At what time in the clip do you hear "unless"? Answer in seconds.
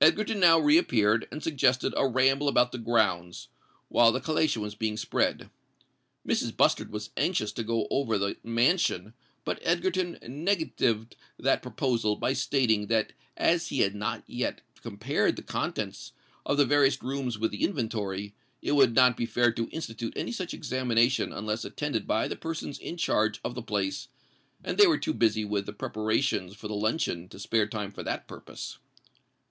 21.34-21.66